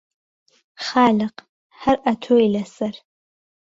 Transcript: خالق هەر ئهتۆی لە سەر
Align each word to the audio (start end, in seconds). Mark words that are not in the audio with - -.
خالق 0.85 1.35
هەر 1.81 1.97
ئهتۆی 2.05 2.51
لە 2.55 2.63
سەر 2.75 2.95